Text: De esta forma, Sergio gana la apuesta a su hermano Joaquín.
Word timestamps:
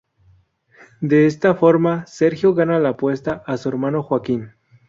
De 0.99 1.27
esta 1.27 1.53
forma, 1.53 2.07
Sergio 2.07 2.55
gana 2.55 2.79
la 2.79 2.89
apuesta 2.89 3.43
a 3.45 3.55
su 3.57 3.69
hermano 3.69 4.01
Joaquín. 4.01 4.53